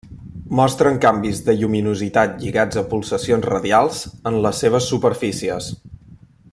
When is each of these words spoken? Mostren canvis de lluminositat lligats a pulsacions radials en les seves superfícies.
Mostren 0.59 0.95
canvis 1.03 1.41
de 1.49 1.53
lluminositat 1.59 2.41
lligats 2.45 2.79
a 2.81 2.83
pulsacions 2.95 3.45
radials 3.53 4.01
en 4.31 4.41
les 4.47 4.63
seves 4.65 4.89
superfícies. 4.95 5.71